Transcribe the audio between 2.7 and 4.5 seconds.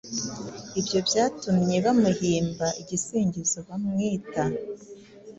igisingizo bamwita“